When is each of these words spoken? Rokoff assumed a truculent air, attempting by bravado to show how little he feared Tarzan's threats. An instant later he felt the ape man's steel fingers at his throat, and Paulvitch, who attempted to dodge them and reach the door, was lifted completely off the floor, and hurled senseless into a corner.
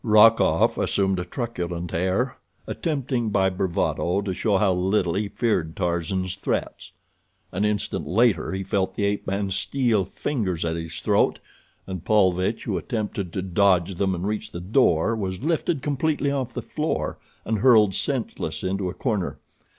Rokoff 0.03 0.79
assumed 0.79 1.19
a 1.19 1.23
truculent 1.25 1.93
air, 1.93 2.39
attempting 2.65 3.29
by 3.29 3.49
bravado 3.51 4.21
to 4.21 4.33
show 4.33 4.57
how 4.57 4.73
little 4.73 5.13
he 5.13 5.27
feared 5.27 5.75
Tarzan's 5.75 6.33
threats. 6.33 6.91
An 7.51 7.65
instant 7.65 8.07
later 8.07 8.51
he 8.51 8.63
felt 8.63 8.95
the 8.95 9.05
ape 9.05 9.27
man's 9.27 9.55
steel 9.55 10.03
fingers 10.05 10.65
at 10.65 10.75
his 10.75 10.99
throat, 11.01 11.37
and 11.85 12.03
Paulvitch, 12.03 12.63
who 12.63 12.79
attempted 12.79 13.31
to 13.33 13.43
dodge 13.43 13.93
them 13.93 14.15
and 14.15 14.25
reach 14.25 14.49
the 14.51 14.59
door, 14.59 15.15
was 15.15 15.43
lifted 15.43 15.83
completely 15.83 16.31
off 16.31 16.55
the 16.55 16.63
floor, 16.63 17.19
and 17.45 17.59
hurled 17.59 17.93
senseless 17.93 18.63
into 18.63 18.89
a 18.89 18.95
corner. 18.95 19.37